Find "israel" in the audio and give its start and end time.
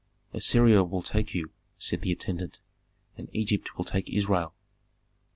4.09-4.55